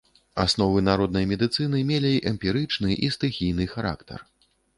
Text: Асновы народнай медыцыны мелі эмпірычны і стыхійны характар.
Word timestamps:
Асновы 0.43 0.79
народнай 0.87 1.27
медыцыны 1.31 1.81
мелі 1.91 2.13
эмпірычны 2.33 2.91
і 3.09 3.11
стыхійны 3.19 3.71
характар. 3.77 4.19